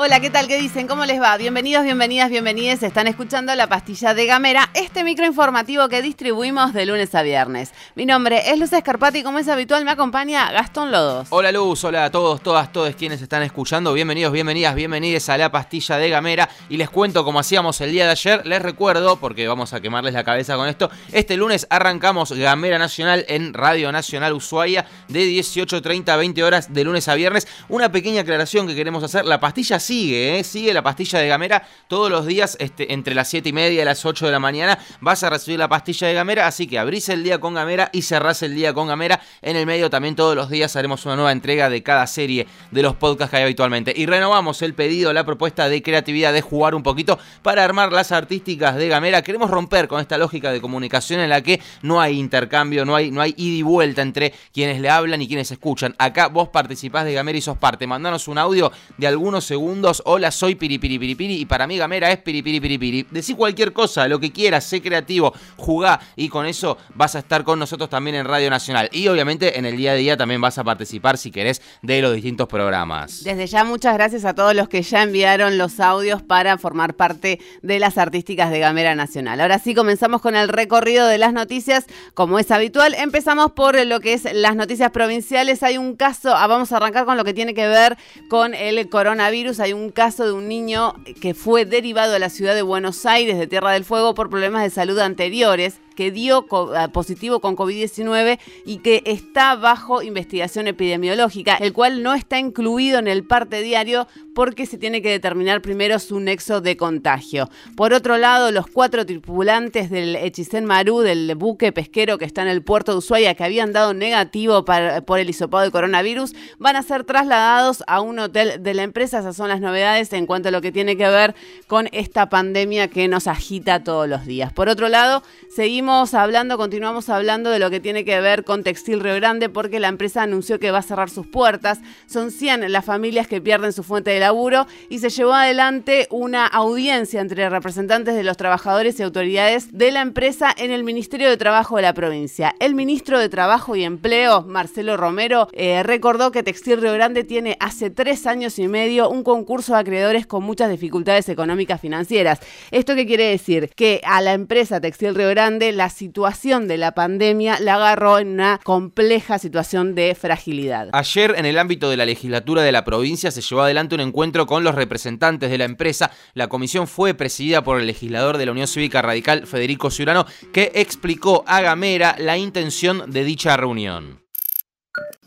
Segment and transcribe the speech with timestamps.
[0.00, 0.46] Hola, ¿qué tal?
[0.46, 0.86] ¿Qué dicen?
[0.86, 1.36] ¿Cómo les va?
[1.36, 2.84] Bienvenidos, bienvenidas, bienvenidas.
[2.84, 7.72] Están escuchando La Pastilla de Gamera, este microinformativo que distribuimos de lunes a viernes.
[7.96, 11.26] Mi nombre es Luz Escarpati y como es habitual me acompaña Gastón Lodos.
[11.30, 13.92] Hola Luz, hola a todos, todas, todos quienes están escuchando.
[13.92, 16.48] Bienvenidos, bienvenidas, bienvenidos a La Pastilla de Gamera.
[16.68, 20.14] Y les cuento como hacíamos el día de ayer, les recuerdo, porque vamos a quemarles
[20.14, 26.08] la cabeza con esto, este lunes arrancamos Gamera Nacional en Radio Nacional Ushuaia de 18.30
[26.10, 27.48] a 20 horas de lunes a viernes.
[27.68, 30.44] Una pequeña aclaración que queremos hacer, la pastilla sigue, ¿eh?
[30.44, 33.84] sigue la pastilla de Gamera todos los días este, entre las 7 y media y
[33.86, 34.78] las 8 de la mañana.
[35.00, 38.02] Vas a recibir la pastilla de Gamera, así que abrís el día con Gamera y
[38.02, 39.18] cerrás el día con Gamera.
[39.40, 42.82] En el medio también todos los días haremos una nueva entrega de cada serie de
[42.82, 43.94] los podcasts que hay habitualmente.
[43.96, 48.12] Y renovamos el pedido, la propuesta de creatividad, de jugar un poquito para armar las
[48.12, 49.22] artísticas de Gamera.
[49.22, 53.10] Queremos romper con esta lógica de comunicación en la que no hay intercambio, no hay,
[53.10, 55.94] no hay ida y vuelta entre quienes le hablan y quienes escuchan.
[55.96, 57.86] Acá vos participás de Gamera y sos parte.
[57.86, 63.06] Mandanos un audio de algunos segundos Hola, soy Piripiri y para mí Gamera es Piripiri
[63.10, 67.44] Decí cualquier cosa, lo que quieras, sé creativo, jugá y con eso vas a estar
[67.44, 68.88] con nosotros también en Radio Nacional.
[68.92, 72.12] Y obviamente en el día a día también vas a participar si querés de los
[72.12, 73.22] distintos programas.
[73.22, 77.38] Desde ya muchas gracias a todos los que ya enviaron los audios para formar parte
[77.62, 79.40] de las artísticas de Gamera Nacional.
[79.40, 82.94] Ahora sí comenzamos con el recorrido de las noticias, como es habitual.
[82.94, 85.62] Empezamos por lo que es las noticias provinciales.
[85.62, 87.96] Hay un caso, ah, vamos a arrancar con lo que tiene que ver
[88.28, 92.62] con el coronavirus un caso de un niño que fue derivado a la ciudad de
[92.62, 96.46] Buenos Aires, de Tierra del Fuego, por problemas de salud anteriores que dio
[96.76, 103.00] ah, positivo con COVID-19 y que está bajo investigación epidemiológica, el cual no está incluido
[103.00, 107.50] en el parte diario porque se tiene que determinar primero su nexo de contagio.
[107.74, 112.48] Por otro lado, los cuatro tripulantes del Hechicén Marú, del buque pesquero que está en
[112.48, 116.82] el puerto de Ushuaia, que habían dado negativo por el hisopado de coronavirus, van a
[116.84, 119.18] ser trasladados a un hotel de la empresa.
[119.18, 121.34] Esas son las novedades en cuanto a lo que tiene que ver
[121.66, 124.52] con esta pandemia que nos agita todos los días.
[124.52, 129.00] Por otro lado, seguimos hablando, continuamos hablando de lo que tiene que ver con Textil
[129.00, 131.80] Río Grande porque la empresa anunció que va a cerrar sus puertas.
[132.06, 136.46] Son 100 las familias que pierden su fuente de laburo y se llevó adelante una
[136.46, 141.38] audiencia entre representantes de los trabajadores y autoridades de la empresa en el Ministerio de
[141.38, 142.54] Trabajo de la provincia.
[142.60, 147.56] El ministro de Trabajo y Empleo, Marcelo Romero, eh, recordó que Textil Río Grande tiene
[147.60, 152.40] hace tres años y medio un concurso de acreedores con muchas dificultades económicas financieras.
[152.70, 153.70] ¿Esto qué quiere decir?
[153.74, 158.32] Que a la empresa Textil Río Grande la situación de la pandemia la agarró en
[158.32, 160.88] una compleja situación de fragilidad.
[160.92, 164.44] Ayer, en el ámbito de la legislatura de la provincia, se llevó adelante un encuentro
[164.46, 166.10] con los representantes de la empresa.
[166.34, 170.72] La comisión fue presidida por el legislador de la Unión Cívica Radical, Federico Ciurano, que
[170.74, 174.27] explicó a Gamera la intención de dicha reunión.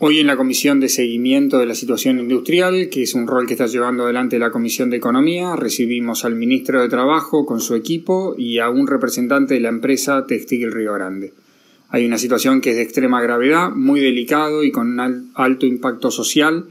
[0.03, 3.53] Hoy en la Comisión de Seguimiento de la Situación Industrial, que es un rol que
[3.53, 8.33] está llevando adelante la Comisión de Economía, recibimos al Ministro de Trabajo con su equipo
[8.35, 11.35] y a un representante de la empresa Textil Río Grande.
[11.89, 16.09] Hay una situación que es de extrema gravedad, muy delicado y con un alto impacto
[16.09, 16.65] social,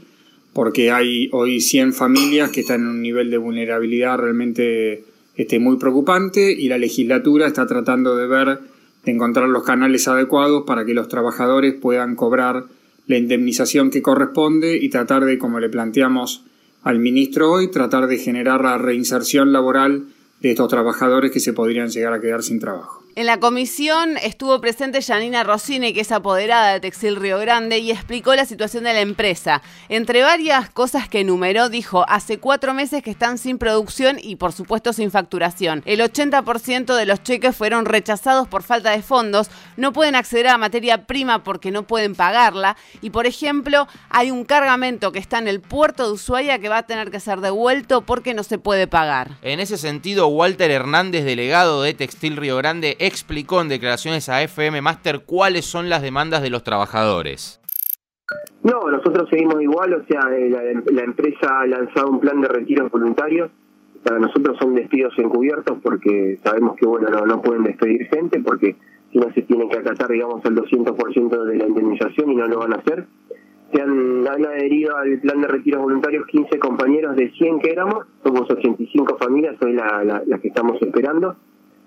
[0.51, 5.05] porque hay hoy 100 familias que están en un nivel de vulnerabilidad realmente
[5.37, 8.59] este, muy preocupante y la legislatura está tratando de ver,
[9.05, 12.65] de encontrar los canales adecuados para que los trabajadores puedan cobrar
[13.07, 16.43] la indemnización que corresponde y tratar de, como le planteamos
[16.83, 20.05] al ministro hoy, tratar de generar la reinserción laboral
[20.41, 23.01] de estos trabajadores que se podrían llegar a quedar sin trabajo.
[23.13, 27.91] En la comisión estuvo presente Janina Rossini, que es apoderada de Textil Río Grande, y
[27.91, 29.61] explicó la situación de la empresa.
[29.89, 34.53] Entre varias cosas que enumeró, dijo, hace cuatro meses que están sin producción y por
[34.53, 35.83] supuesto sin facturación.
[35.85, 40.57] El 80% de los cheques fueron rechazados por falta de fondos, no pueden acceder a
[40.57, 45.49] materia prima porque no pueden pagarla, y por ejemplo, hay un cargamento que está en
[45.49, 48.87] el puerto de Ushuaia que va a tener que ser devuelto porque no se puede
[48.87, 49.31] pagar.
[49.41, 54.81] En ese sentido, Walter Hernández, delegado de Textil Río Grande, explicó en declaraciones a FM
[54.81, 57.61] Master cuáles son las demandas de los trabajadores.
[58.63, 60.49] No, nosotros seguimos igual, o sea, eh,
[60.91, 63.51] la, empresa ha lanzado un plan de retiro voluntarios.
[64.03, 68.75] Para nosotros son despidos encubiertos porque sabemos que, bueno, no, no pueden despedir gente porque
[69.11, 72.59] si no se tienen que acatar, digamos, el 200% de la indemnización y no lo
[72.59, 73.05] van a hacer.
[73.73, 78.49] Se han, adherido al plan de retiro voluntarios 15 compañeros de 100 que éramos, somos
[78.49, 81.35] 85 familias, soy la, la que estamos esperando.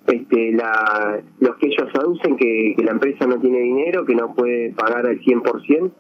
[0.07, 4.73] Este, la, los que ellos aducen que, la empresa no tiene dinero, que no puede
[4.73, 5.91] pagar al 100%,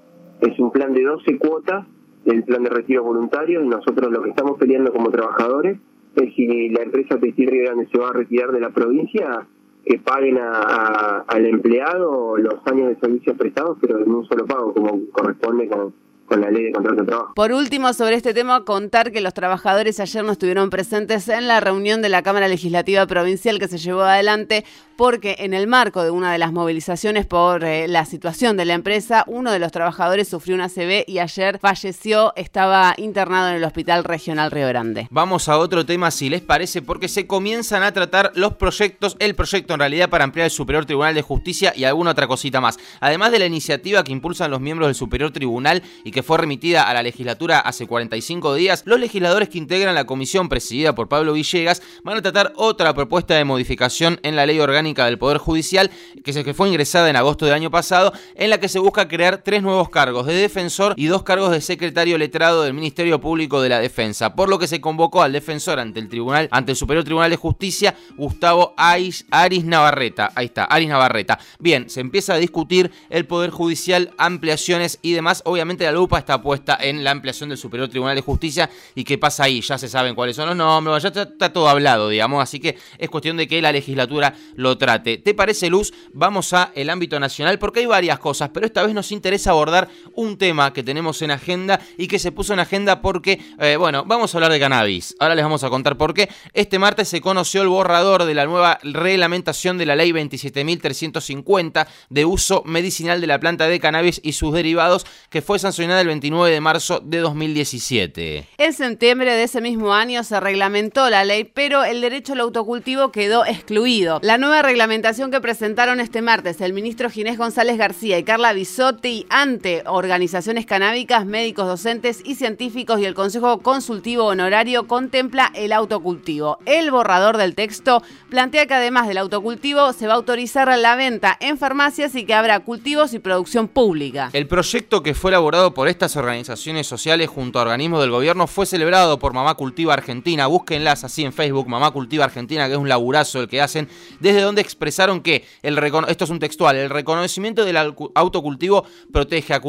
[0.42, 1.86] es un plan de 12 cuotas
[2.24, 3.62] del plan de retiro voluntario.
[3.62, 5.78] Y nosotros lo que estamos peleando como trabajadores
[6.16, 9.46] es si la empresa Textil Río Grande se va a retirar de la provincia,
[9.84, 14.72] que paguen a, al empleado los años de servicios prestados, pero en un solo pago,
[14.72, 15.92] como corresponde con,
[16.26, 17.34] con la ley de contrato de trabajo.
[17.34, 21.60] Por último, sobre este tema, contar que los trabajadores ayer no estuvieron presentes en la
[21.60, 24.64] reunión de la Cámara Legislativa Provincial que se llevó adelante
[24.96, 28.74] porque en el marco de una de las movilizaciones por eh, la situación de la
[28.74, 33.64] empresa, uno de los trabajadores sufrió una CB y ayer falleció, estaba internado en el
[33.64, 35.08] Hospital Regional Río Grande.
[35.10, 39.34] Vamos a otro tema, si les parece, porque se comienzan a tratar los proyectos, el
[39.34, 42.78] proyecto en realidad para ampliar el Superior Tribunal de Justicia y alguna otra cosita más.
[43.00, 46.84] Además de la iniciativa que impulsan los miembros del Superior Tribunal y que fue remitida
[46.84, 51.32] a la legislatura hace 45 días, los legisladores que integran la comisión presidida por Pablo
[51.32, 55.90] Villegas van a tratar otra propuesta de modificación en la ley orgánica del Poder Judicial,
[56.22, 59.64] que, fue ingresada en agosto del año pasado, en la que se busca crear tres
[59.64, 63.80] nuevos cargos de defensor y dos cargos de secretario letrado del Ministerio Público de la
[63.80, 67.30] Defensa, por lo que se convocó al defensor ante el tribunal, ante el Superior Tribunal
[67.30, 70.30] de Justicia, Gustavo Aris, Aris Navarreta.
[70.36, 71.40] Ahí está, Aris Navarreta.
[71.58, 75.42] Bien, se empieza a discutir el Poder Judicial, ampliaciones y demás.
[75.44, 78.68] Obviamente la lupa está puesta en la ampliación del Superior Tribunal de Justicia.
[78.94, 79.62] ¿Y qué pasa ahí?
[79.62, 82.42] Ya se saben cuáles son los nombres, ya está, todo hablado, digamos.
[82.42, 85.16] Así que es cuestión de que la legislatura lo trate.
[85.16, 85.94] ¿Te parece, Luz?
[86.12, 89.88] Vamos a el ámbito nacional porque hay varias cosas, pero esta vez nos interesa abordar
[90.16, 94.04] un tema que tenemos en agenda y que se puso en agenda porque, eh, bueno,
[94.06, 95.14] vamos a hablar de cannabis.
[95.18, 96.28] Ahora les vamos a contar por qué.
[96.52, 102.24] Este martes se conoció el borrador de la nueva reglamentación de la ley 27.350 de
[102.24, 106.50] uso medicinal de la planta de cannabis y sus derivados que fue sancionada el 29
[106.50, 108.46] de marzo de 2017.
[108.58, 113.12] En septiembre de ese mismo año se reglamentó la ley, pero el derecho al autocultivo
[113.12, 114.20] quedó excluido.
[114.22, 119.26] La nueva reglamentación que presentaron este martes el ministro Ginés González García y Carla Bisotti
[119.28, 126.58] ante organizaciones canábicas, médicos, docentes y científicos y el Consejo Consultivo Honorario contempla el autocultivo.
[126.66, 131.36] El borrador del texto plantea que además del autocultivo se va a autorizar la venta
[131.40, 134.30] en farmacias y que habrá cultivos y producción pública.
[134.32, 138.66] El proyecto que fue elaborado por estas organizaciones sociales junto a organismos del gobierno fue
[138.66, 140.46] celebrado por Mamá Cultiva Argentina.
[140.46, 143.88] Búsquenlas así en Facebook, Mamá Cultiva Argentina, que es un laburazo el que hacen,
[144.20, 149.60] desde donde expresaron que, esto es un textual, el reconocimiento del autocultivo protege a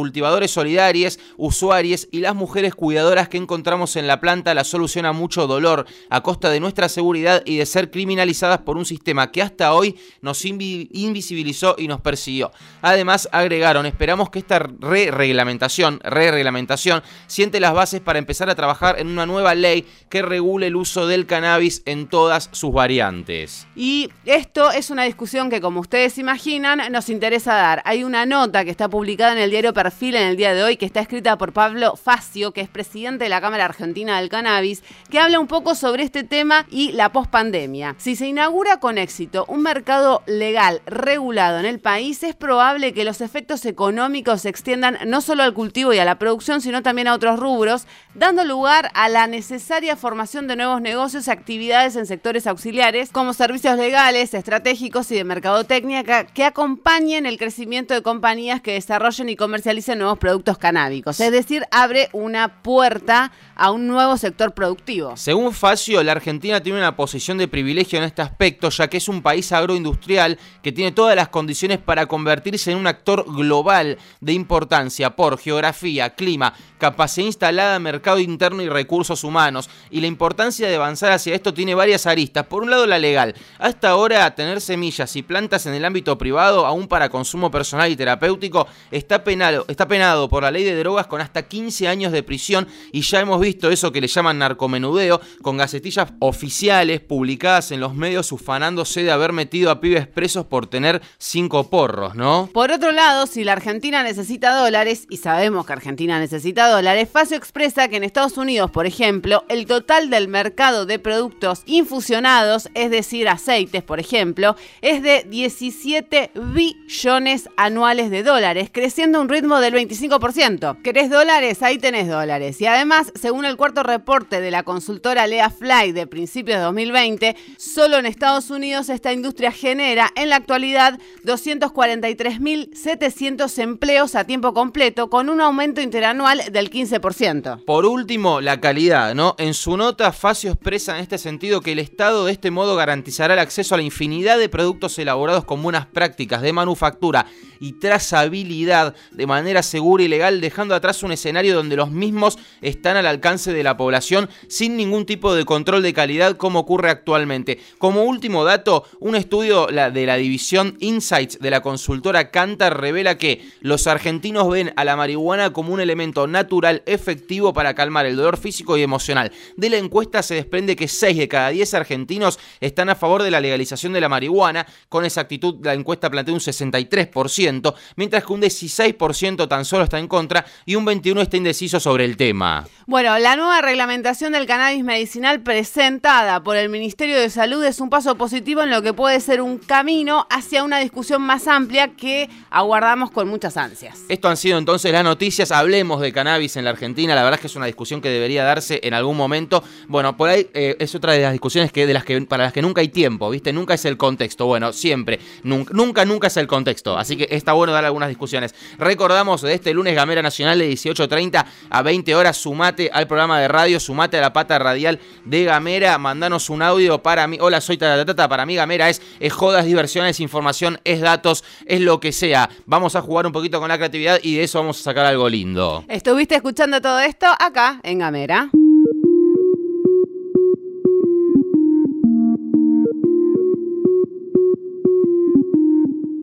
[0.48, 5.48] solidarios, usuarios y las mujeres cuidadoras que encontramos en la planta la solución a mucho
[5.48, 9.74] dolor a costa de nuestra seguridad y de ser criminalizadas por un sistema que hasta
[9.74, 12.51] hoy nos invisibilizó y nos persiguió.
[12.81, 19.07] Además, agregaron, esperamos que esta re-reglamentación, re-reglamentación, siente las bases para empezar a trabajar en
[19.07, 23.68] una nueva ley que regule el uso del cannabis en todas sus variantes.
[23.75, 27.81] Y esto es una discusión que, como ustedes imaginan, nos interesa dar.
[27.86, 30.77] Hay una nota que está publicada en el diario Perfil en el día de hoy,
[30.77, 34.83] que está escrita por Pablo Facio, que es presidente de la Cámara Argentina del Cannabis,
[35.09, 37.95] que habla un poco sobre este tema y la pospandemia.
[37.97, 43.03] Si se inaugura con éxito un mercado legal regulado en el país, es probable que
[43.03, 47.07] los efectos económicos se extiendan no solo al cultivo y a la producción, sino también
[47.07, 52.06] a otros rubros, dando lugar a la necesaria formación de nuevos negocios y actividades en
[52.06, 58.62] sectores auxiliares como servicios legales, estratégicos y de mercadotecnia que acompañen el crecimiento de compañías
[58.62, 61.19] que desarrollen y comercialicen productos canábicos.
[61.19, 65.18] Es decir, abre una puerta a un nuevo sector productivo.
[65.18, 69.08] Según Facio, la Argentina tiene una posición de privilegio en este aspecto, ya que es
[69.08, 74.34] un país agroindustrial que tiene todas las condiciones para convertirse en un actor global de
[74.34, 79.70] importancia por geografía, clima, capacidad instalada, mercado interno y recursos humanos.
[79.89, 82.46] Y la importancia de avanzar hacia esto tiene varias aristas.
[82.46, 83.36] Por un lado, la legal.
[83.60, 87.96] Hasta ahora, tener semillas y plantas en el ámbito privado, aún para consumo personal y
[87.96, 92.24] terapéutico, está penado, está penado por la ley de drogas con hasta 15 años de
[92.24, 92.67] prisión.
[92.91, 97.96] Y ya hemos visto eso que le llaman narcomenudeo, con gacetillas oficiales publicadas en los
[97.96, 102.50] medios ufanándose de haber metido a pibes presos por tener cinco porros, ¿no?
[102.53, 106.75] Por otro lado, si la Argentina necesita dólares, y sabemos que Argentina necesita dólares,
[107.12, 112.67] Facio expresa que en Estados Unidos, por ejemplo, el total del mercado de productos infusionados,
[112.74, 119.29] es decir, aceites, por ejemplo, es de 17 billones anuales de dólares, creciendo a un
[119.29, 120.82] ritmo del 25%.
[120.82, 121.63] ¿Querés dólares?
[121.63, 122.60] Ahí tenés dólares.
[122.60, 127.38] Y además, según el cuarto reporte de la consultora Lea Fly de principios de 2020,
[127.58, 135.10] solo en Estados Unidos esta industria genera en la actualidad 243.700 empleos a tiempo completo,
[135.10, 137.65] con un aumento interanual del 15%.
[137.65, 139.35] Por último, la calidad, ¿no?
[139.38, 143.33] En su nota, Facio expresa en este sentido que el Estado de este modo garantizará
[143.33, 147.25] el acceso a la infinidad de productos elaborados con buenas prácticas de manufactura
[147.59, 152.95] y trazabilidad de manera segura y legal, dejando atrás un escenario donde los mismos están
[152.95, 157.59] al alcance de la población sin ningún tipo de control de calidad como ocurre actualmente.
[157.77, 163.45] Como último dato, un estudio de la división Insights de la consultora Cantar revela que
[163.59, 166.45] los argentinos ven a la marihuana como un elemento natural
[166.86, 169.32] efectivo para calmar el dolor físico y emocional.
[169.58, 173.32] De la encuesta se desprende que 6 de cada 10 argentinos están a favor de
[173.32, 174.66] la legalización de la marihuana.
[174.90, 180.00] Con esa actitud la encuesta plantea un 63%, mientras que un 16% tan solo está
[180.00, 182.68] en contra y un 21% está indeciso sobre el tema.
[182.86, 187.90] Bueno, la nueva reglamentación del cannabis medicinal presentada por el Ministerio de Salud es un
[187.90, 192.30] paso positivo en lo que puede ser un camino hacia una discusión más amplia que
[192.50, 194.02] aguardamos con muchas ansias.
[194.10, 195.52] Esto han sido entonces las noticias.
[195.52, 197.15] Hablemos de cannabis en la Argentina.
[197.15, 199.63] La verdad es que es una discusión que debería darse en algún momento.
[199.88, 202.54] Bueno, por ahí eh, es otra de las discusiones que, de las que, para las
[202.54, 203.54] que nunca hay tiempo, ¿viste?
[203.54, 204.46] Nunca es el contexto.
[204.46, 205.20] Bueno, siempre.
[205.44, 206.98] Nunca, nunca, es el contexto.
[206.98, 208.54] Así que está bueno dar algunas discusiones.
[208.77, 212.38] Recordamos de este lunes Gamera Nacional de 18.30 a 20 horas.
[212.38, 215.98] Sumate al programa de radio, sumate a la pata radial de Gamera.
[215.98, 217.38] Mandanos un audio para mí.
[217.39, 218.27] Hola, soy Tatatata.
[218.27, 222.50] Para mí Gamera es, es jodas, diversiones, información, es datos, es lo que sea.
[222.65, 225.30] Vamos a jugar un poquito con la creatividad y de eso vamos a sacar algo
[225.30, 225.86] lindo.
[226.25, 228.50] Estuviste escuchando todo esto acá en Gamera.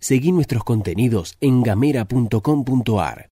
[0.00, 3.30] Seguí nuestros contenidos en gamera.com.ar.